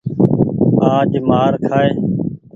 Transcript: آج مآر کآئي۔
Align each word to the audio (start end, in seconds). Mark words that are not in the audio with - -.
آج 0.95 1.11
مآر 1.27 1.53
کآئي۔ 1.67 1.91